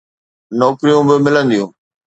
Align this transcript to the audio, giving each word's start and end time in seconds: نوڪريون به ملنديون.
نوڪريون 0.59 1.03
به 1.09 1.15
ملنديون. 1.23 1.69